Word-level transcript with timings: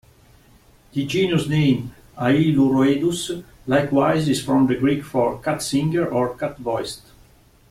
The 0.93 1.05
genus 1.05 1.47
name 1.47 1.91
"Ailuroedus" 2.17 3.43
likewise 3.67 4.27
is 4.27 4.43
from 4.43 4.65
the 4.65 4.73
Greek 4.73 5.03
for 5.05 5.37
"cat-singer" 5.39 6.07
or 6.07 6.35
"cat-voiced". 6.35 7.03